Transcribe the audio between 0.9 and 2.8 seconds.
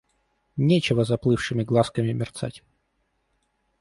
заплывшими глазками мерцать.